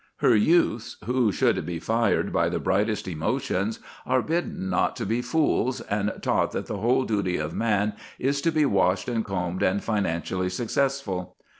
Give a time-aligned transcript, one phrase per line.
[0.17, 5.21] Her youths, who should be fired by the brightest emotions, are bidden not to be
[5.21, 9.61] fools, and taught that the whole duty of man is to be washed and combed
[9.61, 11.35] and financially successful.